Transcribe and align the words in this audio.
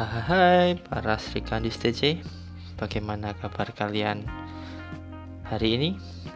Hai 0.00 0.80
para 0.80 1.20
Sri 1.20 1.44
Kandis 1.44 1.76
TC 1.76 2.24
Bagaimana 2.80 3.36
kabar 3.36 3.68
kalian 3.76 4.24
hari 5.44 5.76
ini? 5.76 5.90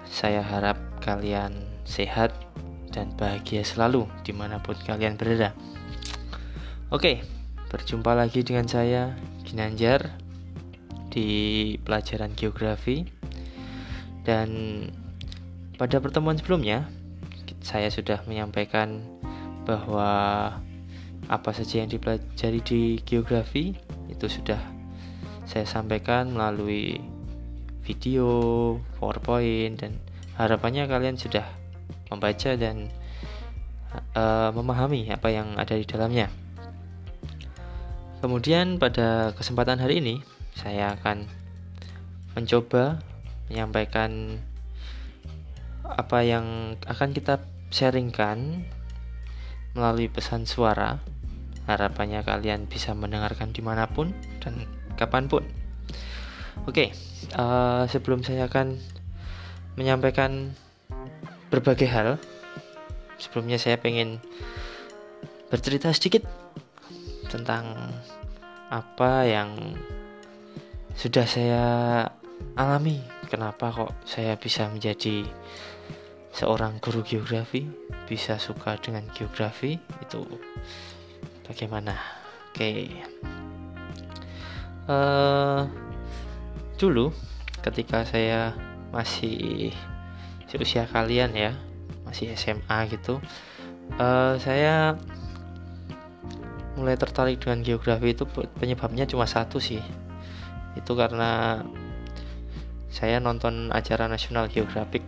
Saya 0.04 0.44
harap 0.44 0.76
kalian 1.00 1.64
sehat 1.88 2.36
dan 2.92 3.16
bahagia 3.16 3.64
selalu 3.64 4.04
di 4.20 4.36
mana 4.36 4.60
pun 4.60 4.76
kalian 4.76 5.16
berada. 5.16 5.56
Oke, 6.92 7.24
berjumpa 7.72 8.12
lagi 8.12 8.44
dengan 8.44 8.68
saya 8.68 9.16
Ginanjar 9.48 10.12
Di 11.08 11.80
pelajaran 11.80 12.36
geografi. 12.36 13.08
Dan 14.28 14.48
pada 15.80 16.04
pertemuan 16.04 16.36
sebelumnya 16.36 16.84
Saya 17.64 17.88
sudah 17.88 18.28
menyampaikan 18.28 19.00
bahwa 19.64 20.52
apa 21.28 21.54
saja 21.56 21.82
yang 21.84 21.90
dipelajari 21.90 22.60
di 22.60 22.80
geografi 23.02 23.76
itu 24.10 24.26
sudah 24.28 24.60
saya 25.44 25.68
sampaikan 25.68 26.32
melalui 26.32 27.00
video, 27.84 28.28
PowerPoint 28.96 29.76
dan 29.76 30.00
harapannya 30.40 30.88
kalian 30.88 31.20
sudah 31.20 31.44
membaca 32.08 32.56
dan 32.56 32.88
uh, 34.16 34.50
memahami 34.56 35.12
apa 35.12 35.28
yang 35.28 35.54
ada 35.60 35.76
di 35.76 35.84
dalamnya. 35.84 36.32
Kemudian 38.24 38.80
pada 38.80 39.36
kesempatan 39.36 39.84
hari 39.84 40.00
ini 40.00 40.24
saya 40.56 40.96
akan 40.96 41.28
mencoba 42.32 43.04
menyampaikan 43.52 44.40
apa 45.84 46.24
yang 46.24 46.78
akan 46.88 47.12
kita 47.12 47.44
sharingkan 47.68 48.64
melalui 49.76 50.08
pesan 50.08 50.48
suara 50.48 51.04
Harapannya 51.64 52.20
kalian 52.20 52.68
bisa 52.68 52.92
mendengarkan 52.92 53.52
di 53.52 53.64
mana 53.64 53.88
pun 53.88 54.12
dan 54.44 54.68
kapan 55.00 55.26
pun. 55.26 55.44
Oke, 56.68 56.92
uh, 57.36 57.84
sebelum 57.88 58.22
saya 58.22 58.46
akan 58.46 58.78
menyampaikan 59.74 60.54
berbagai 61.50 61.88
hal, 61.90 62.08
sebelumnya 63.18 63.58
saya 63.58 63.80
pengen 63.80 64.22
bercerita 65.50 65.90
sedikit 65.90 66.26
tentang 67.28 67.74
apa 68.70 69.26
yang 69.26 69.74
sudah 70.94 71.26
saya 71.26 71.64
alami. 72.54 73.02
Kenapa 73.26 73.72
kok 73.74 73.92
saya 74.06 74.38
bisa 74.38 74.70
menjadi 74.70 75.26
seorang 76.30 76.78
guru 76.78 77.02
geografi, 77.02 77.66
bisa 78.06 78.38
suka 78.38 78.78
dengan 78.78 79.06
geografi 79.10 79.74
itu 79.78 80.22
bagaimana? 81.46 81.94
Oke. 82.50 82.58
Okay. 82.58 82.80
uh, 84.88 84.92
eh, 84.92 85.60
dulu 86.76 87.14
ketika 87.64 88.04
saya 88.04 88.52
masih 88.92 89.72
seusia 90.50 90.86
kalian 90.86 91.34
ya 91.34 91.52
masih 92.06 92.30
SMA 92.36 92.78
gitu 92.92 93.18
uh, 93.98 94.36
saya 94.38 94.94
mulai 96.74 96.98
tertarik 96.98 97.38
dengan 97.38 97.62
geografi 97.62 98.14
itu 98.14 98.26
penyebabnya 98.58 99.06
cuma 99.06 99.30
satu 99.30 99.62
sih. 99.62 99.82
Itu 100.74 100.98
karena 100.98 101.62
saya 102.90 103.22
nonton 103.22 103.70
acara 103.70 104.10
National 104.10 104.50
Geographic 104.50 105.02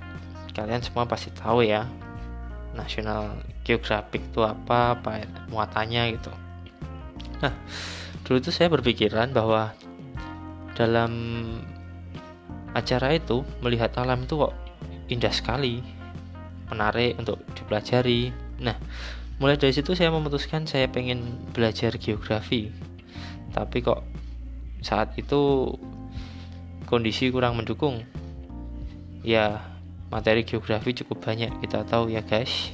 kalian 0.54 0.80
semua 0.80 1.04
pasti 1.04 1.28
tahu 1.34 1.66
ya 1.66 1.84
National 2.74 3.38
Geographic 3.62 4.22
itu 4.32 4.40
apa 4.42 4.98
apa 4.98 5.22
muatannya 5.52 6.16
gitu. 6.18 6.32
Nah 7.44 7.54
dulu 8.26 8.36
itu 8.42 8.50
saya 8.50 8.72
berpikiran 8.72 9.30
bahwa 9.30 9.76
dalam 10.74 11.12
acara 12.76 13.16
itu 13.16 13.46
melihat 13.64 13.94
alam 13.96 14.28
itu 14.28 14.36
kok 14.36 14.54
indah 15.08 15.32
sekali 15.32 15.80
menarik 16.68 17.16
untuk 17.16 17.40
dipelajari. 17.54 18.34
Nah 18.60 18.76
mulai 19.36 19.60
dari 19.60 19.72
situ 19.72 19.92
saya 19.92 20.12
memutuskan 20.12 20.64
saya 20.64 20.88
pengen 20.88 21.40
belajar 21.52 21.94
geografi. 21.96 22.72
Tapi 23.52 23.80
kok 23.80 24.04
saat 24.84 25.16
itu 25.16 25.72
kondisi 26.84 27.32
kurang 27.32 27.58
mendukung. 27.58 28.04
Ya 29.26 29.75
materi 30.08 30.46
geografi 30.46 30.94
cukup 31.02 31.26
banyak 31.26 31.50
kita 31.62 31.82
tahu 31.86 32.12
ya 32.12 32.22
guys. 32.22 32.72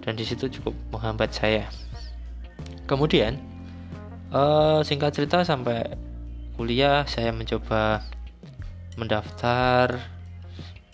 Dan 0.00 0.16
di 0.16 0.24
situ 0.24 0.48
cukup 0.48 0.72
menghambat 0.94 1.30
saya. 1.30 1.68
Kemudian 2.88 3.38
uh, 4.32 4.80
singkat 4.82 5.14
cerita 5.14 5.44
sampai 5.44 5.94
kuliah 6.56 7.04
saya 7.06 7.30
mencoba 7.32 8.04
mendaftar 8.98 10.00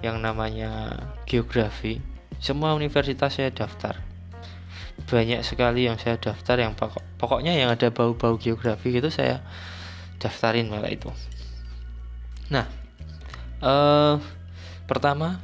yang 0.05 0.21
namanya 0.21 0.95
geografi. 1.25 1.99
Semua 2.37 2.77
universitas 2.77 3.33
saya 3.33 3.49
daftar. 3.49 3.97
Banyak 5.07 5.41
sekali 5.47 5.87
yang 5.89 5.97
saya 5.97 6.21
daftar 6.21 6.61
yang 6.61 6.75
pokok, 6.75 7.05
pokoknya 7.17 7.55
yang 7.57 7.73
ada 7.73 7.89
bau-bau 7.89 8.37
geografi 8.37 8.93
gitu 8.93 9.09
saya 9.09 9.41
daftarin 10.21 10.69
malah 10.69 10.91
itu. 10.91 11.09
Nah 12.53 12.67
uh, 13.65 14.21
pertama 14.87 15.43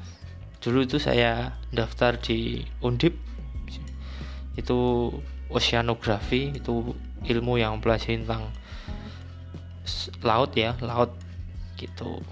dulu 0.62 0.86
itu 0.86 1.03
saya 1.03 1.58
daftar 1.75 2.16
di 2.22 2.62
Undip. 2.78 3.19
Itu 4.54 5.10
oceanografi 5.50 6.56
itu 6.56 6.94
ilmu 7.26 7.58
yang 7.58 7.82
belajar 7.82 8.14
tentang 8.14 8.54
laut 10.22 10.54
ya 10.54 10.78
laut 10.78 11.10
gitu. 11.76 12.22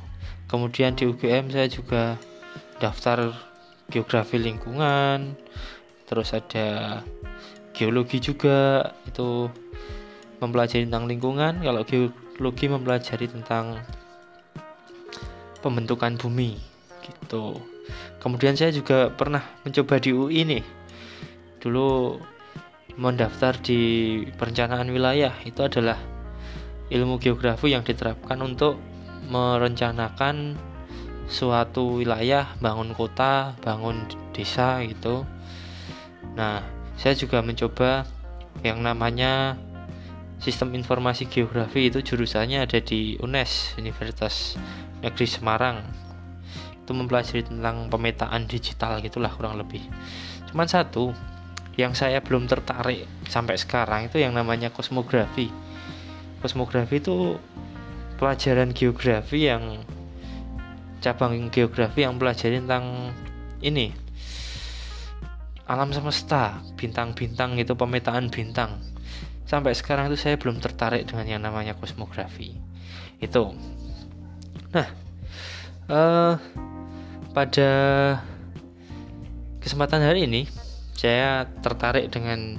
Kemudian 0.46 0.94
di 0.94 1.10
UGM 1.10 1.50
saya 1.50 1.66
juga 1.66 2.14
daftar 2.78 3.34
geografi 3.90 4.38
lingkungan 4.38 5.34
terus 6.06 6.34
ada 6.34 7.02
geologi 7.74 8.18
juga 8.18 8.90
itu 9.06 9.50
mempelajari 10.38 10.86
tentang 10.86 11.10
lingkungan. 11.10 11.62
Kalau 11.62 11.82
geologi 11.82 12.66
mempelajari 12.70 13.26
tentang 13.26 13.82
pembentukan 15.60 16.16
bumi 16.16 16.69
gitu. 17.04 17.58
Kemudian 18.20 18.54
saya 18.54 18.70
juga 18.70 19.08
pernah 19.10 19.40
mencoba 19.64 19.96
di 19.96 20.10
UI 20.12 20.40
nih. 20.44 20.64
Dulu 21.60 22.20
mendaftar 23.00 23.56
di 23.60 23.80
perencanaan 24.36 24.92
wilayah. 24.92 25.32
Itu 25.44 25.64
adalah 25.64 25.96
ilmu 26.92 27.16
geografi 27.22 27.72
yang 27.72 27.86
diterapkan 27.86 28.36
untuk 28.44 28.76
merencanakan 29.30 30.58
suatu 31.30 32.02
wilayah, 32.02 32.50
bangun 32.58 32.90
kota, 32.92 33.54
bangun 33.62 34.04
desa 34.34 34.82
gitu. 34.82 35.22
Nah, 36.34 36.60
saya 36.98 37.14
juga 37.14 37.40
mencoba 37.40 38.04
yang 38.66 38.82
namanya 38.82 39.54
sistem 40.42 40.74
informasi 40.74 41.30
geografi. 41.30 41.88
Itu 41.88 42.02
jurusannya 42.02 42.66
ada 42.66 42.82
di 42.82 43.16
UNES 43.22 43.78
Universitas 43.78 44.58
Negeri 45.00 45.26
Semarang 45.30 46.09
itu 46.90 46.98
mempelajari 46.98 47.46
tentang 47.46 47.86
pemetaan 47.86 48.50
digital 48.50 48.98
gitulah 48.98 49.30
kurang 49.30 49.54
lebih. 49.62 49.78
Cuman 50.50 50.66
satu 50.66 51.14
yang 51.78 51.94
saya 51.94 52.18
belum 52.18 52.50
tertarik 52.50 53.06
sampai 53.30 53.54
sekarang 53.54 54.10
itu 54.10 54.18
yang 54.18 54.34
namanya 54.34 54.74
kosmografi. 54.74 55.54
Kosmografi 56.42 56.98
itu 56.98 57.38
pelajaran 58.18 58.74
geografi 58.74 59.46
yang 59.46 59.86
cabang 60.98 61.46
geografi 61.54 62.02
yang 62.02 62.18
pelajari 62.18 62.58
tentang 62.58 63.14
ini 63.62 63.94
alam 65.70 65.94
semesta 65.94 66.58
bintang-bintang 66.74 67.54
itu 67.54 67.78
pemetaan 67.78 68.34
bintang. 68.34 68.82
Sampai 69.46 69.78
sekarang 69.78 70.10
itu 70.10 70.18
saya 70.18 70.34
belum 70.34 70.58
tertarik 70.58 71.06
dengan 71.06 71.38
yang 71.38 71.42
namanya 71.46 71.78
kosmografi. 71.78 72.58
Itu. 73.22 73.54
Nah 74.74 74.90
uh, 75.86 76.34
pada 77.30 77.70
kesempatan 79.62 80.02
hari 80.02 80.26
ini 80.26 80.50
saya 80.98 81.46
tertarik 81.62 82.10
dengan 82.10 82.58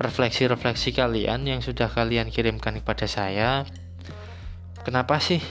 refleksi-refleksi 0.00 0.94
kalian 0.96 1.44
yang 1.44 1.60
sudah 1.60 1.90
kalian 1.90 2.32
kirimkan 2.32 2.80
kepada 2.80 3.04
saya. 3.04 3.68
Kenapa 4.80 5.20
sih 5.20 5.42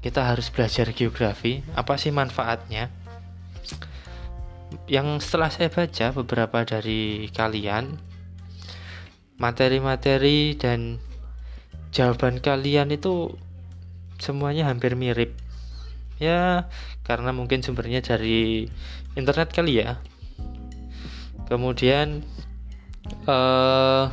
kita 0.00 0.24
harus 0.24 0.48
belajar 0.48 0.88
geografi? 0.96 1.60
Apa 1.76 2.00
sih 2.00 2.14
manfaatnya? 2.14 2.88
Yang 4.88 5.28
setelah 5.28 5.50
saya 5.52 5.68
baca 5.68 6.06
beberapa 6.14 6.58
dari 6.64 7.28
kalian 7.34 8.00
materi-materi 9.36 10.56
dan 10.56 11.02
jawaban 11.92 12.40
kalian 12.40 12.88
itu 12.94 13.36
semuanya 14.16 14.72
hampir 14.72 14.96
mirip 14.96 15.36
ya 16.16 16.68
karena 17.04 17.30
mungkin 17.32 17.60
sumbernya 17.60 18.00
dari 18.02 18.68
internet 19.16 19.52
kali 19.52 19.84
ya. 19.84 20.00
Kemudian 21.46 22.26
uh, 23.30 24.10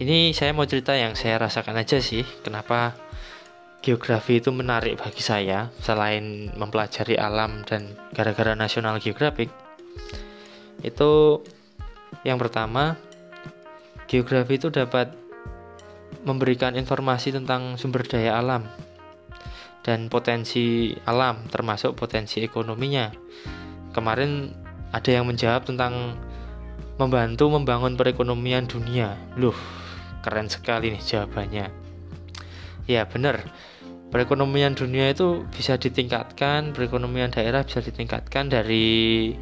ini 0.00 0.32
saya 0.32 0.56
mau 0.56 0.64
cerita 0.64 0.96
yang 0.96 1.12
saya 1.12 1.36
rasakan 1.36 1.76
aja 1.76 2.00
sih 2.00 2.24
kenapa 2.40 2.96
geografi 3.84 4.40
itu 4.40 4.48
menarik 4.48 4.96
bagi 4.96 5.20
saya 5.20 5.68
selain 5.84 6.52
mempelajari 6.56 7.20
alam 7.20 7.64
dan 7.68 7.92
gara-gara 8.16 8.56
National 8.56 8.96
Geographic. 8.96 9.52
Itu 10.80 11.44
yang 12.24 12.40
pertama 12.40 12.96
geografi 14.08 14.56
itu 14.56 14.72
dapat 14.72 15.12
memberikan 16.24 16.76
informasi 16.76 17.32
tentang 17.32 17.76
sumber 17.80 18.04
daya 18.04 18.36
alam 18.40 18.68
dan 19.80 20.12
potensi 20.12 20.92
alam 21.08 21.48
termasuk 21.48 21.96
potensi 21.96 22.44
ekonominya 22.44 23.08
kemarin 23.96 24.52
ada 24.92 25.10
yang 25.10 25.24
menjawab 25.26 25.64
tentang 25.64 26.18
membantu 27.00 27.48
membangun 27.48 27.96
perekonomian 27.96 28.68
dunia 28.68 29.16
loh 29.40 29.56
Keren 30.20 30.52
sekali 30.52 30.92
nih 30.92 31.00
jawabannya. 31.00 31.66
Ya 32.84 33.08
benar, 33.08 33.40
perekonomian 34.12 34.76
dunia 34.76 35.08
itu 35.08 35.48
bisa 35.48 35.80
ditingkatkan, 35.80 36.76
perekonomian 36.76 37.32
daerah 37.32 37.64
bisa 37.64 37.80
ditingkatkan 37.80 38.52
dari 38.52 39.32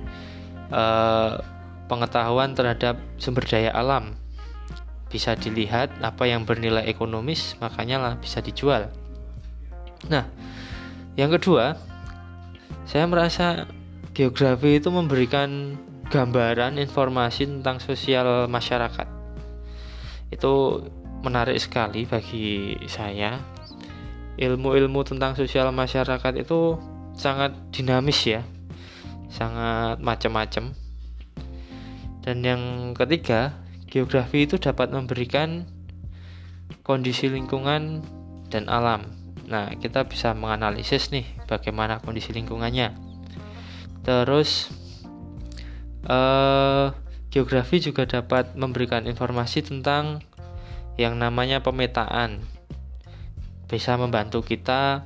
uh, 0.71 1.35
pengetahuan 1.91 2.55
terhadap 2.55 3.03
sumber 3.19 3.43
daya 3.43 3.75
alam. 3.75 4.15
Bisa 5.11 5.35
dilihat 5.35 5.91
apa 5.99 6.31
yang 6.31 6.47
bernilai 6.47 6.87
ekonomis, 6.87 7.59
makanya 7.59 7.99
lah 7.99 8.15
bisa 8.23 8.39
dijual. 8.39 8.87
Nah, 10.07 10.31
yang 11.19 11.35
kedua, 11.35 11.75
saya 12.87 13.11
merasa 13.11 13.67
geografi 14.15 14.79
itu 14.79 14.95
memberikan 14.95 15.75
gambaran 16.15 16.79
informasi 16.79 17.51
tentang 17.51 17.83
sosial 17.83 18.47
masyarakat. 18.47 19.11
Itu 20.31 20.87
menarik 21.27 21.59
sekali 21.59 22.07
bagi 22.07 22.79
saya. 22.87 23.43
Ilmu-ilmu 24.39 25.03
tentang 25.03 25.35
sosial 25.35 25.75
masyarakat 25.75 26.47
itu 26.47 26.79
sangat 27.19 27.51
dinamis 27.75 28.23
ya 28.23 28.47
sangat 29.29 30.01
macam-macam. 30.01 30.73
Dan 32.25 32.37
yang 32.45 32.63
ketiga 32.97 33.57
geografi 33.89 34.45
itu 34.45 34.61
dapat 34.61 34.93
memberikan 34.93 35.65
kondisi 36.85 37.29
lingkungan 37.29 38.05
dan 38.53 38.69
alam 38.69 39.09
nah 39.49 39.73
kita 39.75 40.05
bisa 40.05 40.37
menganalisis 40.37 41.09
nih 41.09 41.25
bagaimana 41.49 42.05
kondisi 42.05 42.37
lingkungannya 42.37 42.93
terus 44.05 44.69
eh, 46.05 46.93
Geografi 47.29 47.77
juga 47.77 48.09
dapat 48.09 48.57
memberikan 48.57 49.05
informasi 49.05 49.61
tentang 49.61 50.25
yang 50.97 51.21
namanya 51.21 51.61
pemetaan. 51.61 52.41
Bisa 53.69 54.01
membantu 54.01 54.41
kita 54.41 55.05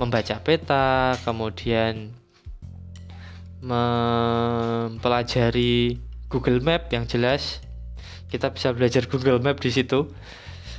membaca 0.00 0.40
peta, 0.40 1.12
kemudian 1.20 2.16
mempelajari 3.60 4.90
Google 6.32 6.64
Map 6.64 6.88
yang 6.88 7.04
jelas. 7.04 7.60
Kita 8.32 8.48
bisa 8.56 8.72
belajar 8.72 9.04
Google 9.04 9.44
Map 9.44 9.60
di 9.60 9.68
situ. 9.68 10.08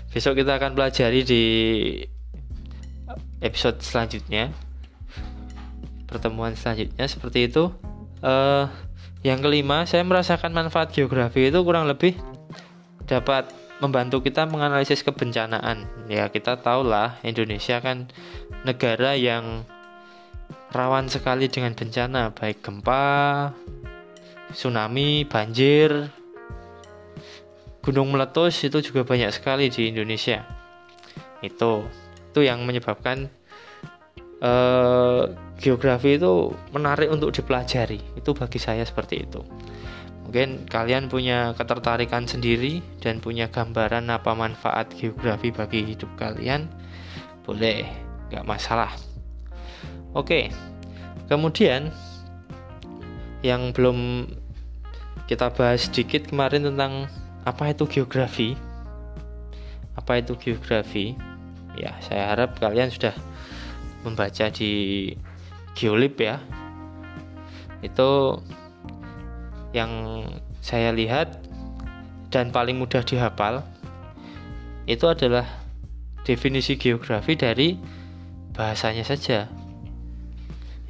Besok 0.10 0.42
kita 0.42 0.58
akan 0.58 0.74
pelajari 0.74 1.22
di 1.22 1.46
episode 3.42 3.82
selanjutnya. 3.82 4.54
Pertemuan 6.08 6.54
selanjutnya 6.54 7.06
seperti 7.10 7.50
itu. 7.50 7.74
Uh, 8.22 8.70
yang 9.26 9.42
kelima, 9.42 9.86
saya 9.90 10.06
merasakan 10.06 10.54
manfaat 10.54 10.94
geografi 10.94 11.50
itu 11.50 11.60
kurang 11.62 11.90
lebih 11.90 12.18
dapat 13.10 13.50
membantu 13.82 14.22
kita 14.22 14.46
menganalisis 14.46 15.02
kebencanaan. 15.02 15.90
Ya, 16.06 16.30
kita 16.30 16.62
tahulah 16.62 17.18
Indonesia 17.26 17.82
kan 17.82 18.10
negara 18.62 19.18
yang 19.18 19.66
rawan 20.72 21.10
sekali 21.10 21.50
dengan 21.50 21.74
bencana, 21.74 22.32
baik 22.32 22.62
gempa, 22.62 23.52
tsunami, 24.54 25.26
banjir, 25.26 26.14
gunung 27.82 28.14
meletus 28.14 28.62
itu 28.62 28.80
juga 28.80 29.02
banyak 29.02 29.34
sekali 29.34 29.68
di 29.74 29.90
Indonesia. 29.90 30.46
Itu 31.42 31.90
itu 32.32 32.48
yang 32.48 32.64
menyebabkan 32.64 33.28
uh, 34.40 35.28
geografi 35.60 36.16
itu 36.16 36.56
menarik 36.72 37.12
untuk 37.12 37.36
dipelajari. 37.36 38.00
Itu 38.16 38.32
bagi 38.32 38.58
saya 38.58 38.88
seperti 38.88 39.28
itu. 39.28 39.44
Mungkin 40.24 40.64
kalian 40.72 41.12
punya 41.12 41.52
ketertarikan 41.60 42.24
sendiri 42.24 42.80
dan 43.04 43.20
punya 43.20 43.52
gambaran 43.52 44.08
apa 44.08 44.32
manfaat 44.32 44.88
geografi 44.96 45.52
bagi 45.52 45.84
hidup 45.84 46.08
kalian 46.16 46.72
boleh 47.44 47.84
nggak 48.32 48.48
masalah. 48.48 48.96
Oke 50.16 50.48
kemudian 51.32 51.88
yang 53.40 53.72
belum 53.72 54.28
kita 55.32 55.48
bahas 55.56 55.88
sedikit 55.88 56.28
kemarin 56.28 56.68
tentang 56.68 57.08
apa 57.48 57.72
itu 57.72 57.88
geografi. 57.88 58.60
Apa 59.96 60.20
itu 60.20 60.36
geografi 60.36 61.16
ya 61.78 61.96
saya 62.04 62.36
harap 62.36 62.60
kalian 62.60 62.92
sudah 62.92 63.16
membaca 64.04 64.50
di 64.52 64.72
Geolib 65.78 66.20
ya. 66.20 66.42
Itu 67.82 68.42
yang 69.72 70.24
saya 70.60 70.92
lihat 70.92 71.42
dan 72.32 72.52
paling 72.52 72.78
mudah 72.80 73.04
dihafal 73.04 73.64
itu 74.88 75.06
adalah 75.08 75.48
definisi 76.28 76.78
geografi 76.78 77.34
dari 77.40 77.80
bahasanya 78.52 79.08
saja 79.08 79.48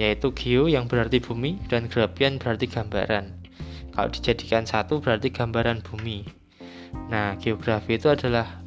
yaitu 0.01 0.33
geo 0.33 0.65
yang 0.65 0.89
berarti 0.89 1.21
bumi 1.21 1.61
dan 1.69 1.85
grafian 1.85 2.41
berarti 2.41 2.65
gambaran. 2.65 3.37
Kalau 3.93 4.09
dijadikan 4.09 4.65
satu 4.65 4.97
berarti 4.97 5.29
gambaran 5.29 5.85
bumi. 5.85 6.25
Nah 7.13 7.37
geografi 7.37 8.01
itu 8.01 8.09
adalah 8.09 8.60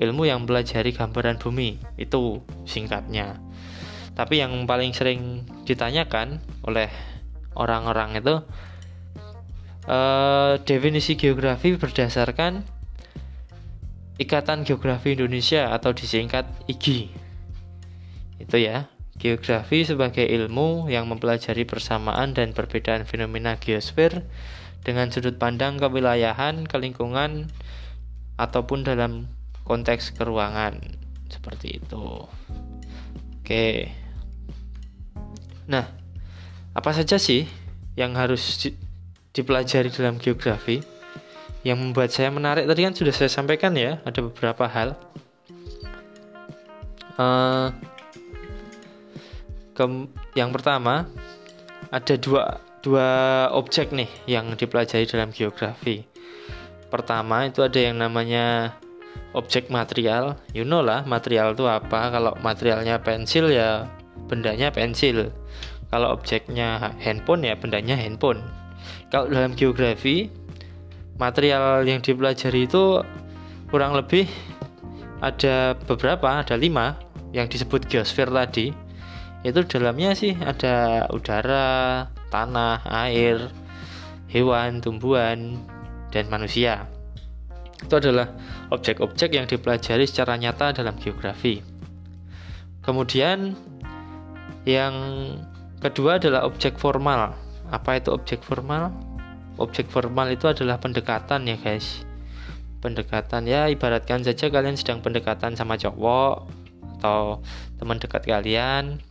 ilmu 0.00 0.24
yang 0.24 0.42
mempelajari 0.42 0.96
gambaran 0.96 1.36
bumi 1.36 1.76
itu 2.00 2.40
singkatnya 2.64 3.36
tapi 4.16 4.40
yang 4.40 4.64
paling 4.64 4.96
sering 4.96 5.44
ditanyakan 5.68 6.40
oleh 6.64 6.88
orang-orang 7.54 8.18
itu 8.18 8.42
uh, 9.86 10.58
definisi 10.64 11.14
geografi 11.20 11.76
berdasarkan 11.76 12.80
Ikatan 14.20 14.68
Geografi 14.68 15.16
Indonesia 15.16 15.72
atau 15.72 15.96
disingkat 15.96 16.44
IGI. 16.68 17.08
Itu 18.36 18.60
ya. 18.60 18.92
Geografi 19.16 19.80
sebagai 19.84 20.28
ilmu 20.28 20.92
yang 20.92 21.08
mempelajari 21.08 21.64
persamaan 21.64 22.36
dan 22.36 22.52
perbedaan 22.52 23.08
fenomena 23.08 23.56
geosfer 23.56 24.24
dengan 24.84 25.08
sudut 25.08 25.40
pandang 25.40 25.80
kewilayahan, 25.80 26.68
kelingkungan, 26.68 27.48
ataupun 28.36 28.84
dalam 28.84 29.28
konteks 29.70 30.18
keruangan. 30.18 30.82
Seperti 31.30 31.78
itu. 31.78 32.26
Oke. 33.38 33.94
Nah, 35.70 35.86
apa 36.74 36.90
saja 36.90 37.22
sih 37.22 37.46
yang 37.94 38.18
harus 38.18 38.58
di, 38.58 38.74
dipelajari 39.30 39.94
dalam 39.94 40.18
geografi? 40.18 40.82
Yang 41.62 41.78
membuat 41.78 42.10
saya 42.10 42.34
menarik 42.34 42.66
tadi 42.66 42.82
kan 42.82 42.94
sudah 42.98 43.14
saya 43.14 43.30
sampaikan 43.30 43.78
ya, 43.78 44.02
ada 44.02 44.18
beberapa 44.26 44.66
hal. 44.66 44.98
Uh, 47.20 47.68
ke, 49.76 49.84
yang 50.34 50.50
pertama 50.56 51.04
ada 51.92 52.14
dua 52.16 52.64
dua 52.80 53.08
objek 53.52 53.92
nih 53.92 54.08
yang 54.24 54.56
dipelajari 54.56 55.04
dalam 55.04 55.30
geografi. 55.30 56.02
Pertama 56.88 57.46
itu 57.46 57.60
ada 57.60 57.76
yang 57.76 58.00
namanya 58.00 58.74
objek 59.32 59.70
material. 59.70 60.38
You 60.54 60.66
know 60.66 60.82
lah 60.82 61.06
material 61.06 61.54
itu 61.54 61.64
apa? 61.66 62.10
Kalau 62.10 62.34
materialnya 62.42 62.98
pensil 63.02 63.50
ya 63.50 63.86
bendanya 64.30 64.70
pensil 64.70 65.34
kalau 65.90 66.14
objeknya 66.14 66.94
handphone 67.02 67.42
ya 67.42 67.58
bendanya 67.58 67.98
handphone 67.98 68.46
kalau 69.10 69.26
dalam 69.26 69.58
geografi 69.58 70.30
material 71.18 71.82
yang 71.82 71.98
dipelajari 71.98 72.70
itu 72.70 73.02
kurang 73.68 73.98
lebih 73.98 74.30
ada 75.20 75.74
beberapa 75.84 76.40
ada 76.40 76.54
lima 76.54 76.96
yang 77.34 77.50
disebut 77.50 77.90
geosfer 77.90 78.30
tadi 78.30 78.72
itu 79.42 79.60
dalamnya 79.66 80.14
sih 80.14 80.38
ada 80.38 81.06
udara 81.10 82.06
tanah 82.30 82.86
air 82.86 83.50
hewan 84.30 84.78
tumbuhan 84.78 85.58
dan 86.14 86.30
manusia 86.30 86.86
itu 87.80 87.94
adalah 87.96 88.30
objek-objek 88.70 89.36
yang 89.36 89.48
dipelajari 89.48 90.04
secara 90.04 90.36
nyata 90.36 90.76
dalam 90.76 90.96
geografi 91.00 91.64
kemudian 92.84 93.56
yang 94.68 94.94
kedua 95.80 96.20
adalah 96.20 96.44
objek 96.44 96.76
formal. 96.76 97.32
Apa 97.72 97.96
itu 97.96 98.12
objek 98.12 98.44
formal? 98.44 98.92
Objek 99.56 99.88
formal 99.88 100.28
itu 100.32 100.48
adalah 100.48 100.76
pendekatan 100.76 101.48
ya 101.48 101.56
guys. 101.56 102.04
pendekatan 102.80 103.44
ya 103.44 103.68
ibaratkan 103.68 104.24
saja 104.24 104.48
kalian 104.48 104.72
sedang 104.72 105.04
pendekatan 105.04 105.52
sama 105.52 105.76
cowok 105.76 106.48
atau 106.96 107.44
teman 107.76 108.00
dekat 108.00 108.24
kalian 108.24 109.04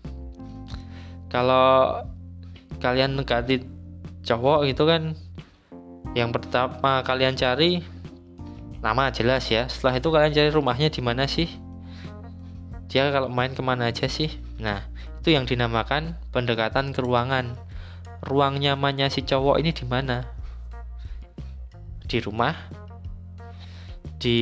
kalau 1.29 2.01
kalian 2.81 3.13
dekati 3.13 3.61
cowok 4.25 4.65
gitu 4.73 4.89
kan 4.89 5.13
yang 6.17 6.33
pertama 6.33 7.05
kalian 7.05 7.37
cari 7.37 7.85
nama 8.79 9.11
jelas 9.11 9.47
ya. 9.51 9.67
Setelah 9.67 9.99
itu 9.99 10.07
kalian 10.11 10.33
cari 10.35 10.49
rumahnya 10.51 10.89
di 10.91 11.01
mana 11.03 11.27
sih? 11.27 11.47
Dia 12.89 13.13
kalau 13.13 13.29
main 13.29 13.53
ke 13.53 13.61
mana 13.61 13.91
aja 13.91 14.09
sih? 14.09 14.33
Nah 14.57 14.81
itu 15.21 15.35
yang 15.35 15.45
dinamakan 15.45 16.17
pendekatan 16.33 16.95
ke 16.95 16.99
ruangan. 17.03 17.59
Ruang 18.19 18.59
nyamannya 18.59 19.07
si 19.07 19.23
cowok 19.23 19.63
ini 19.63 19.71
di 19.71 19.85
mana? 19.87 20.27
Di 22.03 22.19
rumah? 22.19 22.55
Di 24.19 24.37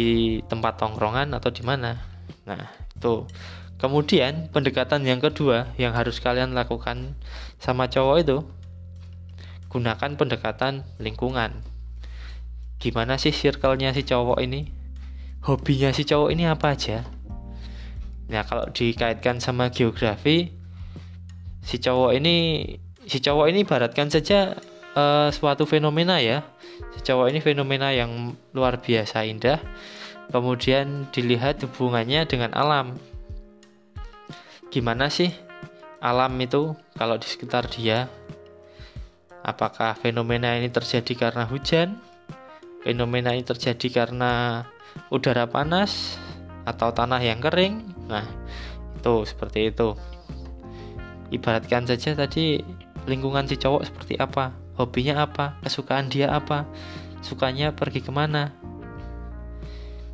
tempat 0.50 0.82
tongkrongan 0.82 1.36
atau 1.38 1.54
di 1.54 1.62
mana? 1.62 2.02
Nah 2.48 2.66
itu. 2.98 3.28
Kemudian 3.78 4.50
pendekatan 4.50 5.06
yang 5.06 5.22
kedua 5.22 5.70
yang 5.78 5.94
harus 5.94 6.18
kalian 6.18 6.58
lakukan 6.58 7.14
sama 7.62 7.86
cowok 7.86 8.18
itu 8.26 8.38
gunakan 9.70 10.18
pendekatan 10.18 10.82
lingkungan 10.98 11.62
gimana 12.78 13.18
sih 13.18 13.34
circle-nya 13.34 13.94
si 13.94 14.06
cowok 14.06 14.40
ini? 14.42 14.70
Hobinya 15.46 15.90
si 15.94 16.06
cowok 16.06 16.30
ini 16.34 16.46
apa 16.46 16.74
aja? 16.78 17.06
Nah 18.28 18.44
kalau 18.44 18.70
dikaitkan 18.70 19.40
sama 19.40 19.72
geografi 19.72 20.52
si 21.64 21.80
cowok 21.80 22.12
ini 22.16 22.36
si 23.08 23.24
cowok 23.24 23.48
ini 23.52 23.64
baratkan 23.64 24.12
saja 24.12 24.56
uh, 24.94 25.30
suatu 25.34 25.66
fenomena 25.66 26.20
ya. 26.22 26.44
Si 26.94 27.02
cowok 27.02 27.34
ini 27.34 27.40
fenomena 27.42 27.90
yang 27.96 28.36
luar 28.54 28.80
biasa 28.80 29.26
indah. 29.26 29.60
Kemudian 30.28 31.08
dilihat 31.16 31.64
hubungannya 31.64 32.28
dengan 32.28 32.52
alam. 32.52 33.00
Gimana 34.68 35.08
sih 35.08 35.32
alam 36.04 36.36
itu 36.44 36.76
kalau 37.00 37.16
di 37.16 37.26
sekitar 37.26 37.72
dia? 37.72 38.12
Apakah 39.48 39.96
fenomena 39.96 40.60
ini 40.60 40.68
terjadi 40.68 41.16
karena 41.16 41.48
hujan 41.48 41.96
fenomena 42.82 43.34
ini 43.34 43.46
terjadi 43.46 44.04
karena 44.04 44.66
udara 45.10 45.48
panas 45.48 46.18
atau 46.68 46.92
tanah 46.92 47.22
yang 47.24 47.40
kering. 47.40 47.82
Nah 48.12 48.28
itu 48.98 49.24
seperti 49.24 49.72
itu. 49.72 49.96
Ibaratkan 51.32 51.88
saja 51.88 52.16
tadi 52.16 52.64
lingkungan 53.08 53.48
si 53.48 53.56
cowok 53.56 53.88
seperti 53.88 54.20
apa 54.20 54.56
hobinya 54.76 55.26
apa 55.26 55.58
kesukaan 55.64 56.08
dia 56.12 56.32
apa 56.32 56.68
sukanya 57.24 57.74
pergi 57.74 58.04
ke 58.04 58.12
mana. 58.14 58.54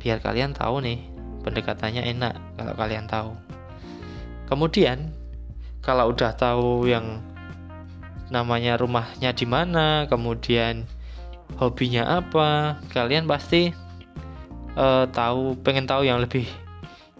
Biar 0.00 0.20
kalian 0.20 0.56
tahu 0.56 0.84
nih 0.84 1.00
pendekatannya 1.44 2.02
enak 2.16 2.34
kalau 2.56 2.74
kalian 2.74 3.06
tahu. 3.06 3.32
Kemudian 4.48 5.12
kalau 5.84 6.12
udah 6.12 6.32
tahu 6.32 6.88
yang 6.88 7.20
namanya 8.32 8.80
rumahnya 8.80 9.36
di 9.36 9.44
mana 9.44 10.08
kemudian 10.08 10.88
hobinya 11.56 12.20
apa? 12.20 12.80
Kalian 12.90 13.28
pasti 13.28 13.70
uh, 14.78 15.06
tahu 15.10 15.58
pengen 15.62 15.86
tahu 15.86 16.06
yang 16.06 16.18
lebih 16.20 16.46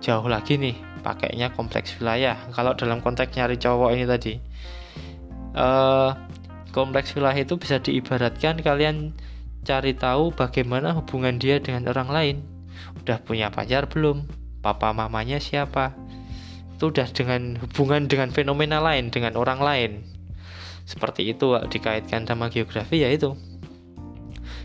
jauh 0.02 0.26
lagi 0.26 0.59
nih 0.59 0.76
pakainya 1.04 1.52
kompleks 1.52 1.97
wilayah. 2.00 2.37
Kalau 2.52 2.73
dalam 2.75 3.04
konteks 3.04 3.37
nyari 3.37 3.57
cowok 3.61 3.90
ini 3.95 4.04
tadi 4.04 4.35
uh, 5.54 6.16
kompleks 6.75 7.14
wilayah 7.14 7.40
itu 7.45 7.54
bisa 7.57 7.78
diibaratkan 7.78 8.61
kalian 8.61 9.14
cari 9.64 9.97
tahu 9.97 10.35
bagaimana 10.35 10.93
hubungan 10.93 11.40
dia 11.40 11.62
dengan 11.62 11.88
orang 11.88 12.09
lain. 12.11 12.37
Udah 13.00 13.23
punya 13.23 13.49
pacar 13.49 13.87
belum? 13.88 14.28
Papa 14.61 14.93
mamanya 14.93 15.40
siapa? 15.40 15.93
Itu 16.75 16.90
udah 16.90 17.09
dengan 17.12 17.61
hubungan 17.61 18.11
dengan 18.11 18.33
fenomena 18.35 18.83
lain 18.83 19.09
dengan 19.09 19.38
orang 19.38 19.61
lain. 19.62 19.93
Seperti 20.85 21.33
itu 21.33 21.57
dikaitkan 21.73 22.28
sama 22.28 22.52
geografi 22.52 23.00
ya 23.00 23.09
itu 23.09 23.33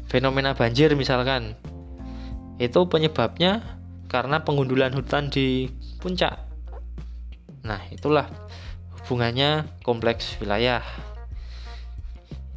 fenomena 0.10 0.58
banjir 0.58 0.92
misalkan 0.98 1.54
itu 2.60 2.89
penyebabnya 2.92 3.80
karena 4.10 4.42
pengundulan 4.44 4.92
hutan 4.92 5.30
di 5.32 5.70
puncak. 6.01 6.36
Nah, 7.63 7.80
itulah 7.94 8.28
hubungannya 9.00 9.70
kompleks 9.86 10.36
wilayah. 10.42 10.82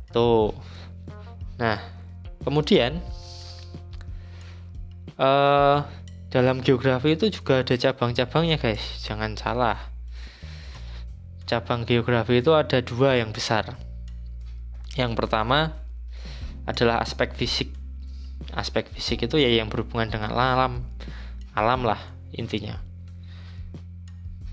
Itu. 0.08 0.56
Nah, 1.60 1.78
kemudian 2.42 2.98
uh, 5.20 5.84
dalam 6.32 6.64
geografi 6.64 7.14
itu 7.14 7.28
juga 7.30 7.60
ada 7.62 7.76
cabang-cabangnya, 7.76 8.56
guys. 8.58 8.82
Jangan 9.04 9.36
salah. 9.36 9.78
Cabang 11.46 11.84
geografi 11.84 12.40
itu 12.40 12.56
ada 12.56 12.80
dua 12.80 13.20
yang 13.20 13.30
besar. 13.30 13.76
Yang 14.96 15.12
pertama 15.20 15.81
adalah 16.68 17.02
aspek 17.02 17.34
fisik. 17.34 17.72
Aspek 18.52 18.90
fisik 18.90 19.26
itu 19.26 19.38
ya 19.38 19.50
yang 19.50 19.70
berhubungan 19.70 20.10
dengan 20.10 20.34
alam. 20.34 20.86
Alam 21.54 21.84
lah 21.84 22.00
intinya. 22.34 22.80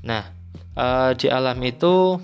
Nah 0.06 0.24
e, 0.75 0.86
di 1.16 1.28
alam 1.32 1.58
itu 1.63 2.20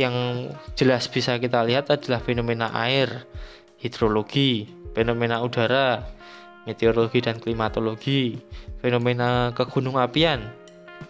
yang 0.00 0.48
jelas 0.74 1.06
bisa 1.12 1.36
kita 1.36 1.62
lihat 1.68 1.92
adalah 1.92 2.24
fenomena 2.24 2.72
air 2.72 3.28
hidrologi 3.76 4.64
fenomena 4.96 5.44
udara 5.44 6.00
meteorologi 6.64 7.20
dan 7.20 7.36
klimatologi 7.42 8.40
fenomena 8.80 9.50
kegunung 9.52 9.98
apian 9.98 10.62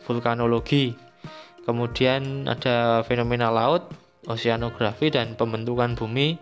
vulkanologi. 0.04 0.96
Kemudian 1.62 2.50
ada 2.50 3.06
fenomena 3.06 3.46
laut 3.54 3.86
oceanografi 4.26 5.14
dan 5.14 5.38
pembentukan 5.38 5.94
bumi 5.94 6.34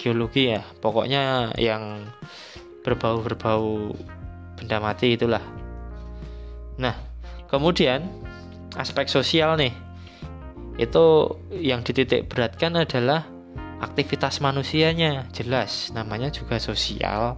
geologi 0.00 0.48
ya 0.56 0.64
pokoknya 0.80 1.52
yang 1.60 2.08
berbau-berbau 2.80 3.92
benda 4.56 4.80
mati 4.80 5.20
itulah. 5.20 5.44
Nah, 6.80 6.96
kemudian 7.52 8.08
aspek 8.76 9.08
sosial 9.12 9.60
nih. 9.60 9.76
Itu 10.80 11.36
yang 11.52 11.84
dititik 11.84 12.32
beratkan 12.32 12.72
adalah 12.80 13.28
aktivitas 13.84 14.40
manusianya. 14.40 15.28
Jelas 15.36 15.92
namanya 15.92 16.32
juga 16.32 16.56
sosial. 16.56 17.36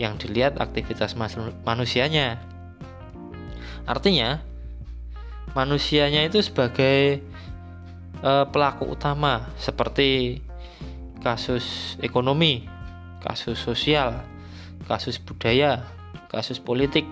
Yang 0.00 0.28
dilihat 0.28 0.56
aktivitas 0.56 1.12
manusianya. 1.68 2.40
Artinya 3.84 4.40
manusianya 5.52 6.24
itu 6.24 6.40
sebagai 6.40 7.20
uh, 8.24 8.48
pelaku 8.48 8.88
utama 8.88 9.52
seperti 9.60 10.40
kasus 11.22 11.96
ekonomi, 12.02 12.66
kasus 13.22 13.56
sosial, 13.56 14.26
kasus 14.90 15.22
budaya, 15.22 15.86
kasus 16.28 16.58
politik 16.58 17.06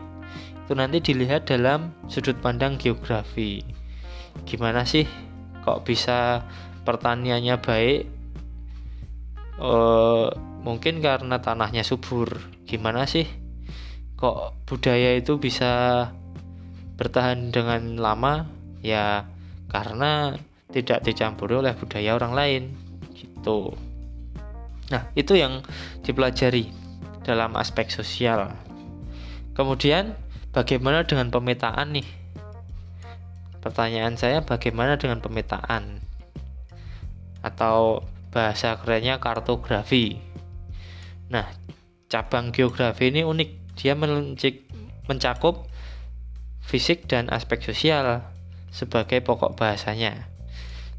itu 0.70 0.78
nanti 0.78 1.02
dilihat 1.02 1.50
dalam 1.50 1.90
sudut 2.06 2.38
pandang 2.38 2.78
geografi. 2.78 3.62
Gimana 4.46 4.86
sih 4.86 5.02
kok 5.66 5.82
bisa 5.82 6.46
pertaniannya 6.86 7.58
baik? 7.58 8.02
Uh, 9.58 10.30
mungkin 10.62 11.02
karena 11.02 11.42
tanahnya 11.42 11.82
subur. 11.82 12.38
Gimana 12.70 13.06
sih 13.10 13.26
kok 14.14 14.62
budaya 14.62 15.18
itu 15.18 15.42
bisa 15.42 16.06
bertahan 16.94 17.50
dengan 17.50 17.98
lama? 17.98 18.46
Ya 18.78 19.26
karena 19.74 20.38
tidak 20.70 21.02
dicampuri 21.02 21.58
oleh 21.58 21.74
budaya 21.74 22.14
orang 22.14 22.32
lain 22.38 22.62
gitu. 23.18 23.74
Nah, 24.90 25.06
itu 25.14 25.38
yang 25.38 25.62
dipelajari 26.02 26.70
dalam 27.22 27.54
aspek 27.54 27.88
sosial. 27.88 28.50
Kemudian, 29.54 30.18
bagaimana 30.50 31.06
dengan 31.06 31.30
pemetaan 31.30 31.94
nih? 31.94 32.08
Pertanyaan 33.62 34.18
saya, 34.18 34.42
bagaimana 34.42 34.98
dengan 34.98 35.22
pemetaan? 35.22 36.02
Atau 37.40 38.02
bahasa 38.34 38.78
kerennya 38.82 39.22
kartografi. 39.22 40.18
Nah, 41.30 41.46
cabang 42.10 42.50
geografi 42.50 43.14
ini 43.14 43.22
unik. 43.22 43.78
Dia 43.78 43.94
mencakup 45.06 45.70
fisik 46.60 47.06
dan 47.06 47.30
aspek 47.30 47.62
sosial 47.62 48.26
sebagai 48.74 49.22
pokok 49.22 49.54
bahasanya. 49.54 50.30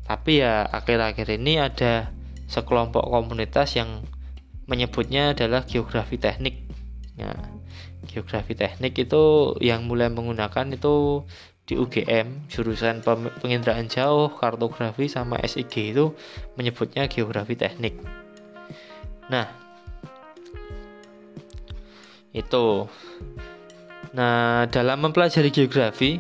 Tapi 0.07 0.43
ya 0.43 0.65
akhir-akhir 0.67 1.27
ini 1.39 1.61
ada 1.61 2.11
sekelompok 2.51 3.07
komunitas 3.07 3.79
yang 3.79 4.03
menyebutnya 4.67 5.31
adalah 5.31 5.63
geografi 5.63 6.19
teknik. 6.19 6.67
Nah, 7.15 7.39
geografi 8.11 8.59
teknik 8.59 8.99
itu 8.99 9.55
yang 9.63 9.87
mulai 9.87 10.11
menggunakan 10.11 10.75
itu 10.75 11.23
di 11.63 11.79
UGM 11.79 12.51
jurusan 12.51 12.99
penginderaan 13.39 13.87
jauh, 13.87 14.27
kartografi 14.35 15.07
sama 15.07 15.39
SIG 15.39 15.95
itu 15.95 16.11
menyebutnya 16.59 17.07
geografi 17.07 17.55
teknik. 17.55 17.95
Nah, 19.31 19.47
Itu. 22.31 22.87
Nah, 24.15 24.63
dalam 24.71 25.03
mempelajari 25.03 25.51
geografi, 25.51 26.15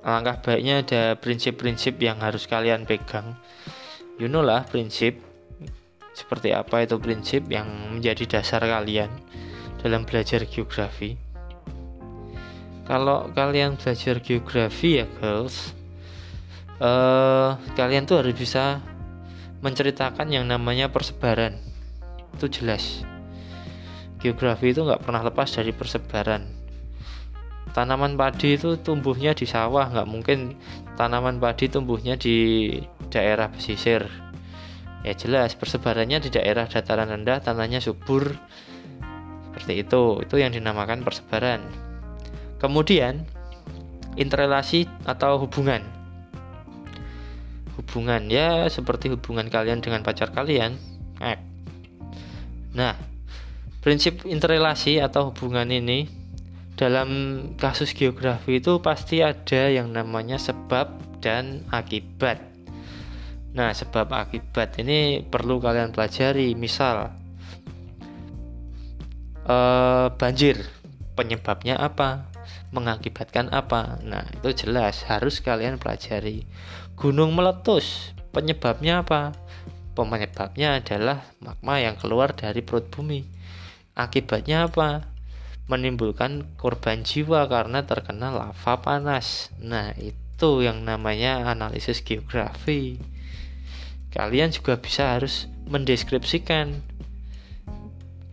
alangkah 0.00 0.40
baiknya 0.40 0.80
ada 0.80 1.02
prinsip-prinsip 1.20 2.00
yang 2.00 2.20
harus 2.24 2.48
kalian 2.48 2.88
pegang. 2.88 3.36
You 4.16 4.32
know 4.32 4.40
lah 4.40 4.64
prinsip 4.64 5.27
seperti 6.18 6.50
apa 6.50 6.82
itu 6.82 6.98
prinsip 6.98 7.46
yang 7.46 7.70
menjadi 7.94 8.38
dasar 8.38 8.66
kalian 8.66 9.06
dalam 9.78 10.02
belajar 10.02 10.42
geografi. 10.50 11.14
Kalau 12.82 13.30
kalian 13.30 13.78
belajar 13.78 14.18
geografi 14.18 14.98
ya 14.98 15.06
girls, 15.22 15.76
uh, 16.82 17.54
kalian 17.78 18.08
tuh 18.08 18.24
harus 18.24 18.34
bisa 18.34 18.82
menceritakan 19.62 20.26
yang 20.34 20.48
namanya 20.50 20.90
persebaran. 20.90 21.62
Itu 22.34 22.50
jelas. 22.50 23.06
Geografi 24.18 24.74
itu 24.74 24.82
nggak 24.82 25.06
pernah 25.06 25.22
lepas 25.22 25.46
dari 25.54 25.70
persebaran. 25.70 26.42
Tanaman 27.70 28.18
padi 28.18 28.58
itu 28.58 28.74
tumbuhnya 28.80 29.36
di 29.36 29.46
sawah, 29.46 29.86
nggak 29.92 30.08
mungkin 30.08 30.58
tanaman 30.98 31.38
padi 31.38 31.70
tumbuhnya 31.70 32.18
di 32.18 32.66
daerah 33.12 33.46
pesisir. 33.52 34.27
Ya 35.06 35.14
jelas 35.14 35.54
persebarannya 35.54 36.18
di 36.18 36.30
daerah 36.34 36.66
dataran 36.66 37.08
rendah, 37.08 37.38
tanahnya 37.38 37.78
subur, 37.78 38.34
seperti 39.50 39.82
itu. 39.82 40.22
Itu 40.22 40.34
yang 40.38 40.54
dinamakan 40.54 41.02
persebaran. 41.02 41.62
Kemudian 42.58 43.26
interrelasi 44.18 44.90
atau 45.06 45.38
hubungan. 45.38 45.82
Hubungan 47.78 48.26
ya 48.26 48.66
seperti 48.66 49.14
hubungan 49.14 49.46
kalian 49.46 49.78
dengan 49.78 50.02
pacar 50.02 50.34
kalian. 50.34 50.74
Eh. 51.22 51.38
Nah, 52.74 52.98
prinsip 53.82 54.26
interrelasi 54.26 54.98
atau 54.98 55.30
hubungan 55.30 55.70
ini 55.70 56.10
dalam 56.78 57.10
kasus 57.58 57.94
geografi 57.94 58.62
itu 58.62 58.78
pasti 58.78 59.22
ada 59.22 59.70
yang 59.70 59.94
namanya 59.94 60.38
sebab 60.38 60.94
dan 61.22 61.66
akibat. 61.70 62.47
Nah, 63.58 63.74
sebab 63.74 64.14
akibat 64.14 64.78
ini 64.78 65.26
perlu 65.26 65.58
kalian 65.58 65.90
pelajari. 65.90 66.54
Misal, 66.54 67.10
eh, 69.50 70.06
banjir, 70.14 70.62
penyebabnya 71.18 71.74
apa? 71.82 72.30
mengakibatkan 72.72 73.48
apa? 73.48 73.96
Nah, 74.04 74.28
itu 74.40 74.66
jelas 74.66 75.04
harus 75.08 75.40
kalian 75.40 75.80
pelajari. 75.80 76.44
Gunung 76.98 77.32
meletus, 77.32 78.12
penyebabnya 78.34 79.04
apa? 79.04 79.32
Penyebabnya 79.96 80.78
adalah 80.78 81.26
magma 81.42 81.82
yang 81.82 81.98
keluar 81.98 82.36
dari 82.36 82.62
perut 82.62 82.86
bumi. 82.92 83.26
Akibatnya 83.98 84.70
apa? 84.70 85.10
Menimbulkan 85.66 86.54
korban 86.56 87.02
jiwa 87.02 87.44
karena 87.50 87.82
terkena 87.84 88.30
lava 88.30 88.74
panas. 88.78 89.50
Nah, 89.58 89.92
itu 89.98 90.62
yang 90.62 90.86
namanya 90.86 91.50
analisis 91.50 92.00
geografi. 92.06 93.00
Kalian 94.18 94.50
juga 94.50 94.74
bisa 94.74 95.14
harus 95.14 95.46
mendeskripsikan 95.70 96.82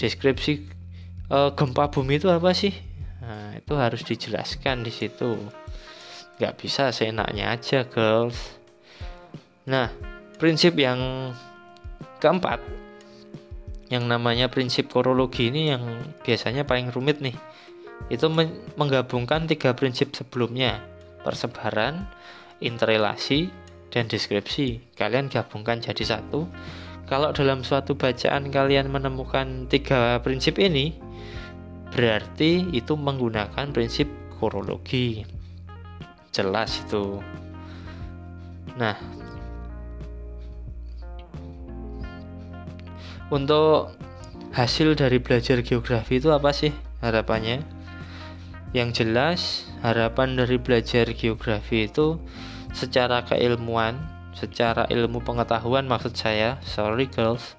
deskripsi 0.01 0.65
e, 1.29 1.37
gempa 1.53 1.93
bumi 1.93 2.17
itu 2.17 2.25
apa 2.33 2.57
sih? 2.57 2.73
Nah, 3.21 3.53
itu 3.53 3.73
harus 3.77 4.01
dijelaskan 4.01 4.81
di 4.81 4.89
situ. 4.89 5.37
Nggak 6.41 6.55
bisa 6.57 6.89
seenaknya 6.89 7.53
aja, 7.53 7.85
girls. 7.85 8.57
Nah, 9.69 9.93
prinsip 10.41 10.73
yang 10.73 11.31
keempat, 12.17 12.65
yang 13.93 14.09
namanya 14.09 14.49
prinsip 14.49 14.89
korologi 14.89 15.53
ini 15.53 15.69
yang 15.69 15.85
biasanya 16.25 16.65
paling 16.65 16.89
rumit 16.89 17.21
nih. 17.21 17.37
Itu 18.09 18.33
menggabungkan 18.75 19.45
tiga 19.45 19.77
prinsip 19.77 20.17
sebelumnya, 20.17 20.81
persebaran, 21.21 22.09
interrelasi, 22.59 23.49
dan 23.93 24.07
deskripsi. 24.07 24.81
Kalian 24.95 25.27
gabungkan 25.27 25.81
jadi 25.81 26.17
satu. 26.17 26.47
Kalau 27.05 27.29
dalam 27.33 27.61
suatu 27.61 27.93
bacaan 27.93 28.49
kalian 28.49 28.89
menemukan 28.89 29.69
tiga 29.69 30.17
prinsip 30.25 30.57
ini, 30.57 30.97
berarti 31.95 32.75
itu 32.75 32.97
menggunakan 32.99 33.71
prinsip 33.71 34.11
korologi 34.35 35.23
jelas 36.35 36.83
itu 36.83 37.23
nah 38.75 38.99
untuk 43.31 43.95
hasil 44.51 44.99
dari 44.99 45.23
belajar 45.23 45.63
geografi 45.63 46.19
itu 46.19 46.35
apa 46.35 46.51
sih 46.51 46.75
harapannya 46.99 47.63
yang 48.75 48.91
jelas 48.91 49.71
harapan 49.79 50.35
dari 50.35 50.59
belajar 50.59 51.15
geografi 51.15 51.87
itu 51.87 52.19
secara 52.75 53.23
keilmuan 53.23 53.95
secara 54.35 54.83
ilmu 54.91 55.23
pengetahuan 55.23 55.87
maksud 55.87 56.11
saya 56.11 56.59
sorry 56.67 57.07
girls 57.07 57.55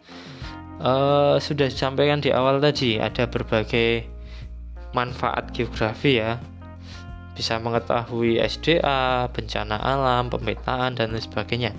uh, 0.85 1.41
sudah 1.41 1.73
disampaikan 1.73 2.21
di 2.21 2.29
awal 2.37 2.61
tadi 2.61 3.01
ada 3.01 3.25
berbagai 3.25 4.05
manfaat 4.93 5.57
geografi 5.57 6.21
ya 6.21 6.37
bisa 7.37 7.61
mengetahui 7.61 8.41
SDA, 8.41 9.29
bencana 9.29 9.77
alam, 9.77 10.33
pemetaan 10.33 10.97
dan 10.97 11.13
lain 11.13 11.21
sebagainya. 11.21 11.77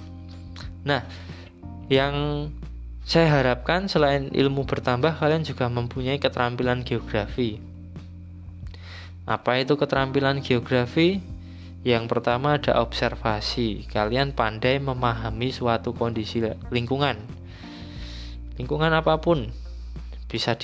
Nah, 0.86 1.02
yang 1.90 2.48
saya 3.02 3.42
harapkan 3.42 3.90
selain 3.90 4.30
ilmu 4.30 4.70
bertambah 4.70 5.18
kalian 5.18 5.42
juga 5.42 5.66
mempunyai 5.66 6.22
keterampilan 6.22 6.86
geografi. 6.86 7.58
Apa 9.26 9.66
itu 9.66 9.74
keterampilan 9.74 10.46
geografi? 10.46 11.20
Yang 11.88 12.12
pertama 12.12 12.60
ada 12.60 12.84
observasi. 12.84 13.88
Kalian 13.88 14.36
pandai 14.36 14.76
memahami 14.76 15.56
suatu 15.56 15.96
kondisi 15.96 16.44
lingkungan. 16.68 17.16
Lingkungan 18.60 18.92
apa 18.92 19.24
pun 19.24 19.48
bisa 20.28 20.60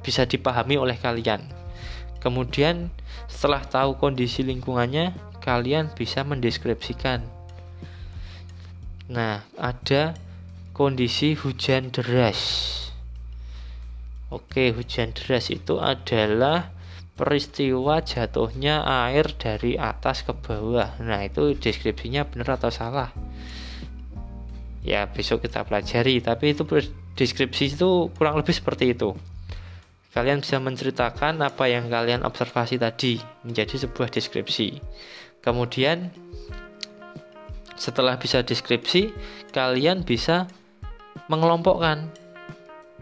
bisa 0.00 0.24
dipahami 0.24 0.80
oleh 0.80 0.96
kalian. 0.96 1.44
Kemudian 2.24 2.88
setelah 3.28 3.60
tahu 3.68 4.00
kondisi 4.00 4.40
lingkungannya, 4.40 5.12
kalian 5.44 5.92
bisa 5.92 6.24
mendeskripsikan. 6.24 7.20
Nah, 9.12 9.44
ada 9.60 10.16
kondisi 10.72 11.36
hujan 11.36 11.92
deras. 11.92 12.40
Oke, 14.32 14.72
hujan 14.72 15.12
deras 15.12 15.52
itu 15.52 15.76
adalah 15.76 16.72
peristiwa 17.20 18.00
jatuhnya 18.00 18.80
air 18.80 19.28
dari 19.36 19.76
atas 19.76 20.24
ke 20.24 20.32
bawah. 20.32 20.96
Nah, 21.04 21.20
itu 21.20 21.52
deskripsinya 21.52 22.24
benar 22.24 22.56
atau 22.56 22.72
salah? 22.72 23.12
Ya, 24.80 25.04
besok 25.04 25.44
kita 25.44 25.68
pelajari, 25.68 26.24
tapi 26.24 26.56
itu 26.56 26.64
deskripsi 27.12 27.76
itu 27.76 28.08
kurang 28.16 28.40
lebih 28.40 28.56
seperti 28.56 28.96
itu 28.96 29.12
kalian 30.10 30.42
bisa 30.42 30.58
menceritakan 30.58 31.38
apa 31.38 31.70
yang 31.70 31.86
kalian 31.86 32.26
observasi 32.26 32.82
tadi 32.82 33.22
menjadi 33.46 33.86
sebuah 33.86 34.10
deskripsi. 34.10 34.82
Kemudian 35.38 36.10
setelah 37.78 38.18
bisa 38.18 38.42
deskripsi, 38.42 39.14
kalian 39.54 40.02
bisa 40.02 40.50
mengelompokkan. 41.30 42.10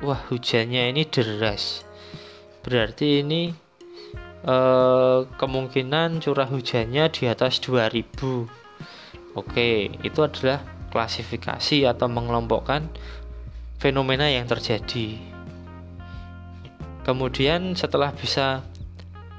Wah, 0.04 0.20
hujannya 0.30 0.94
ini 0.94 1.02
deras. 1.08 1.82
Berarti 2.62 3.24
ini 3.24 3.50
eh, 4.44 5.20
kemungkinan 5.26 6.22
curah 6.22 6.48
hujannya 6.50 7.10
di 7.10 7.24
atas 7.26 7.58
2000. 7.62 8.46
Oke, 9.38 9.92
itu 10.02 10.20
adalah 10.22 10.62
klasifikasi 10.90 11.86
atau 11.86 12.06
mengelompokkan 12.10 12.90
fenomena 13.78 14.26
yang 14.26 14.50
terjadi. 14.50 15.18
Kemudian 17.06 17.72
setelah 17.72 18.12
bisa 18.12 18.66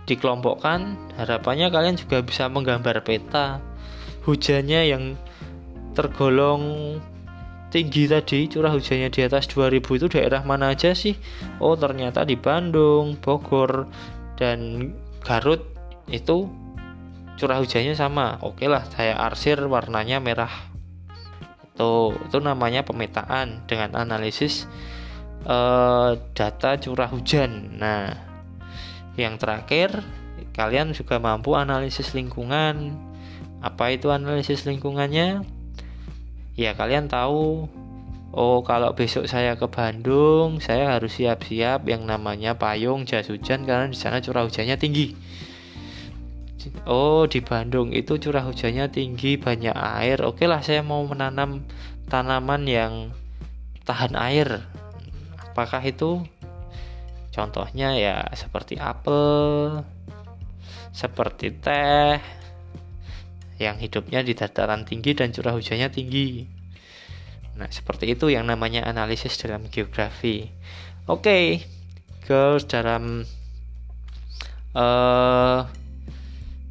dikelompokkan, 0.10 0.98
harapannya 1.22 1.70
kalian 1.70 2.00
juga 2.00 2.26
bisa 2.26 2.50
menggambar 2.50 3.06
peta 3.06 3.62
hujannya 4.26 4.82
yang 4.90 5.04
tergolong 5.94 6.98
tinggi 7.70 8.10
tadi 8.10 8.50
curah 8.50 8.74
hujannya 8.74 9.14
di 9.14 9.22
atas 9.22 9.46
2000 9.46 9.86
itu 9.86 10.08
daerah 10.10 10.42
mana 10.42 10.74
aja 10.74 10.98
sih 10.98 11.14
oh 11.62 11.78
ternyata 11.78 12.26
di 12.26 12.34
Bandung 12.34 13.18
Bogor 13.22 13.86
dan 14.40 14.92
Garut 15.20 15.68
itu 16.08 16.48
curah 17.36 17.60
hujannya 17.60 17.94
sama 17.94 18.40
oke 18.40 18.64
lah 18.66 18.88
saya 18.88 19.20
arsir 19.20 19.60
warnanya 19.68 20.24
merah 20.24 20.52
itu 21.76 22.16
itu 22.28 22.38
namanya 22.40 22.88
pemetaan 22.88 23.68
dengan 23.68 23.96
analisis 24.00 24.68
uh, 25.48 26.20
data 26.36 26.76
curah 26.76 27.08
hujan. 27.08 27.80
Nah, 27.80 28.12
yang 29.16 29.40
terakhir, 29.40 30.04
kalian 30.52 30.92
juga 30.92 31.22
mampu 31.22 31.56
analisis 31.56 32.12
lingkungan. 32.12 32.98
Apa 33.64 33.96
itu 33.96 34.12
analisis 34.12 34.64
lingkungannya? 34.68 35.44
Ya, 36.60 36.76
kalian 36.76 37.08
tahu 37.08 37.68
oh 38.34 38.62
kalau 38.62 38.94
besok 38.94 39.26
saya 39.26 39.58
ke 39.58 39.66
Bandung 39.70 40.62
saya 40.62 40.98
harus 40.98 41.18
siap-siap 41.18 41.86
yang 41.90 42.06
namanya 42.06 42.58
payung 42.58 43.06
jas 43.06 43.30
hujan 43.30 43.66
karena 43.66 43.90
di 43.90 43.98
sana 43.98 44.22
curah 44.22 44.46
hujannya 44.46 44.78
tinggi. 44.78 45.16
Oh 46.86 47.26
di 47.26 47.40
Bandung 47.40 47.96
itu 47.96 48.20
curah 48.20 48.44
hujannya 48.44 48.92
tinggi 48.92 49.40
banyak 49.40 49.74
air. 49.74 50.22
Oke 50.28 50.46
lah 50.46 50.60
saya 50.60 50.84
mau 50.84 51.02
menanam 51.08 51.64
tanaman 52.12 52.68
yang 52.68 52.94
tahan 53.88 54.14
air. 54.20 54.68
Apakah 55.40 55.82
itu? 55.88 56.22
Contohnya 57.32 57.96
ya 57.96 58.28
seperti 58.36 58.76
apel 58.76 59.86
seperti 60.90 61.54
teh 61.54 62.18
yang 63.60 63.76
hidupnya 63.78 64.24
di 64.24 64.34
dataran 64.34 64.84
tinggi 64.84 65.16
dan 65.16 65.32
curah 65.32 65.56
hujannya 65.56 65.88
tinggi. 65.92 66.59
Nah, 67.60 67.68
seperti 67.68 68.16
itu 68.16 68.32
yang 68.32 68.48
namanya 68.48 68.88
analisis 68.88 69.36
dalam 69.36 69.68
geografi. 69.68 70.48
Oke, 71.12 71.20
okay, 71.28 71.44
girls 72.24 72.64
dalam 72.72 73.28
uh, 74.72 75.68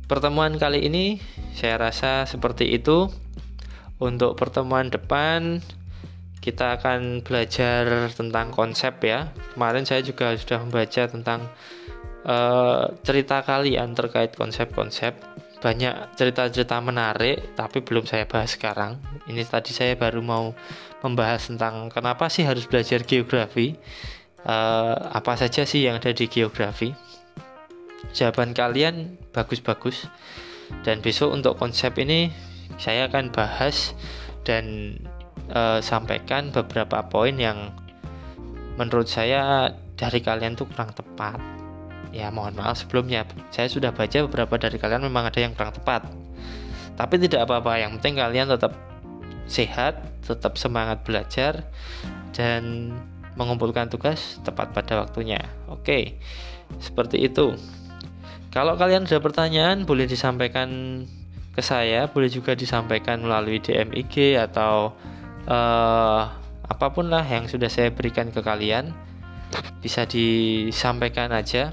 pertemuan 0.08 0.56
kali 0.56 0.88
ini 0.88 1.20
saya 1.52 1.76
rasa 1.76 2.24
seperti 2.24 2.72
itu. 2.72 3.12
Untuk 3.98 4.38
pertemuan 4.38 4.94
depan 4.94 5.58
kita 6.38 6.78
akan 6.78 7.26
belajar 7.26 8.08
tentang 8.14 8.54
konsep 8.54 9.02
ya. 9.02 9.34
Kemarin 9.52 9.84
saya 9.84 10.06
juga 10.06 10.32
sudah 10.38 10.62
membaca 10.62 11.02
tentang 11.10 11.50
uh, 12.22 12.94
cerita 13.02 13.42
kalian 13.42 13.98
terkait 13.98 14.38
konsep-konsep 14.38 15.18
banyak 15.58 16.14
cerita-cerita 16.14 16.78
menarik 16.78 17.54
tapi 17.58 17.82
belum 17.82 18.06
saya 18.06 18.24
bahas 18.30 18.54
sekarang. 18.54 19.02
Ini 19.26 19.42
tadi 19.46 19.74
saya 19.74 19.98
baru 19.98 20.22
mau 20.22 20.54
membahas 21.02 21.50
tentang 21.50 21.90
kenapa 21.90 22.30
sih 22.30 22.46
harus 22.46 22.66
belajar 22.70 23.02
geografi. 23.02 23.74
Uh, 24.46 24.94
apa 25.10 25.34
saja 25.34 25.66
sih 25.66 25.82
yang 25.82 25.98
ada 25.98 26.14
di 26.14 26.30
geografi? 26.30 26.94
Jawaban 28.14 28.54
kalian 28.54 29.18
bagus-bagus. 29.34 30.06
Dan 30.86 31.02
besok 31.02 31.34
untuk 31.34 31.58
konsep 31.58 31.96
ini 31.98 32.30
saya 32.78 33.10
akan 33.10 33.34
bahas 33.34 33.96
dan 34.46 34.96
uh, 35.50 35.82
sampaikan 35.82 36.54
beberapa 36.54 37.02
poin 37.10 37.34
yang 37.34 37.74
menurut 38.78 39.10
saya 39.10 39.74
dari 39.98 40.22
kalian 40.22 40.54
tuh 40.54 40.70
kurang 40.70 40.94
tepat 40.94 41.57
ya 42.12 42.32
mohon 42.32 42.56
maaf 42.56 42.80
sebelumnya. 42.84 43.24
Saya 43.52 43.68
sudah 43.68 43.90
baca 43.92 44.24
beberapa 44.24 44.54
dari 44.56 44.76
kalian 44.80 45.04
memang 45.06 45.28
ada 45.28 45.40
yang 45.40 45.52
kurang 45.52 45.74
tepat. 45.74 46.08
Tapi 46.98 47.14
tidak 47.22 47.46
apa-apa 47.46 47.78
yang 47.78 47.98
penting 47.98 48.18
kalian 48.18 48.50
tetap 48.50 48.74
sehat 49.48 50.04
tetap 50.28 50.60
semangat 50.60 51.00
belajar 51.08 51.64
dan 52.36 52.92
mengumpulkan 53.34 53.88
tugas 53.88 54.36
tepat 54.44 54.76
pada 54.76 55.00
waktunya. 55.00 55.40
Oke 55.72 56.20
seperti 56.76 57.24
itu. 57.24 57.56
Kalau 58.52 58.76
kalian 58.76 59.08
ada 59.08 59.20
pertanyaan 59.24 59.88
boleh 59.88 60.04
disampaikan 60.04 60.68
ke 61.56 61.64
saya 61.64 62.06
boleh 62.06 62.30
juga 62.30 62.54
disampaikan 62.54 63.24
melalui 63.24 63.58
DM 63.58 63.90
IG 63.90 64.38
atau 64.38 64.94
uh, 65.48 66.22
apa 66.68 66.86
pun 66.92 67.08
lah 67.08 67.24
yang 67.24 67.48
sudah 67.48 67.72
saya 67.72 67.88
berikan 67.88 68.28
ke 68.28 68.44
kalian. 68.44 68.92
Bisa 69.80 70.04
disampaikan 70.04 71.32
aja 71.32 71.72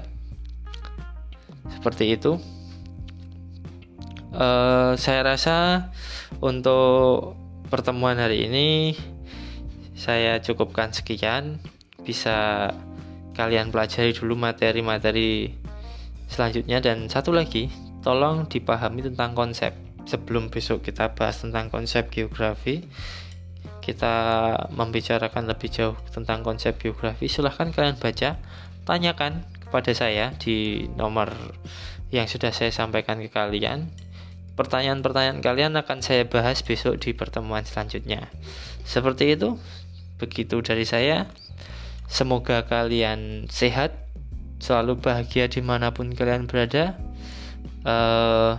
seperti 1.86 2.18
itu. 2.18 2.42
Uh, 4.34 4.98
saya 4.98 5.22
rasa 5.22 5.86
untuk 6.42 7.38
pertemuan 7.70 8.18
hari 8.18 8.50
ini 8.50 8.98
saya 9.94 10.42
cukupkan 10.42 10.90
sekian. 10.90 11.62
Bisa 12.02 12.74
kalian 13.38 13.70
pelajari 13.70 14.10
dulu 14.18 14.34
materi-materi 14.34 15.54
selanjutnya. 16.26 16.82
Dan 16.82 17.06
satu 17.06 17.30
lagi 17.30 17.70
tolong 18.02 18.50
dipahami 18.50 19.06
tentang 19.06 19.38
konsep. 19.38 19.70
Sebelum 20.10 20.50
besok 20.50 20.82
kita 20.82 21.14
bahas 21.14 21.38
tentang 21.38 21.70
konsep 21.70 22.10
geografi 22.10 22.82
kita 23.78 24.14
membicarakan 24.74 25.46
lebih 25.46 25.70
jauh 25.70 25.94
tentang 26.10 26.42
konsep 26.42 26.74
geografi 26.82 27.30
silahkan 27.30 27.70
kalian 27.70 27.94
baca 27.94 28.34
tanyakan 28.82 29.46
kepada 29.66 29.90
saya 29.92 30.30
di 30.38 30.86
nomor 30.94 31.34
yang 32.14 32.30
sudah 32.30 32.54
saya 32.54 32.70
sampaikan 32.70 33.18
ke 33.18 33.28
kalian. 33.28 33.90
Pertanyaan-pertanyaan 34.56 35.44
kalian 35.44 35.76
akan 35.76 36.00
saya 36.00 36.24
bahas 36.24 36.64
besok 36.64 37.02
di 37.02 37.12
pertemuan 37.12 37.66
selanjutnya. 37.66 38.32
Seperti 38.86 39.36
itu, 39.36 39.60
begitu 40.16 40.62
dari 40.64 40.88
saya. 40.88 41.28
Semoga 42.06 42.64
kalian 42.64 43.50
sehat, 43.52 43.92
selalu 44.62 45.02
bahagia 45.02 45.50
di 45.50 45.60
mana 45.60 45.92
pun 45.92 46.14
kalian 46.14 46.48
berada. 46.48 46.96
Uh, 47.84 48.56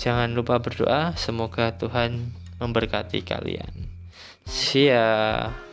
jangan 0.00 0.32
lupa 0.32 0.62
berdoa, 0.62 1.12
semoga 1.18 1.76
Tuhan 1.76 2.32
memberkati 2.62 3.26
kalian. 3.26 3.90
See 4.48 4.88
ya. 4.88 5.63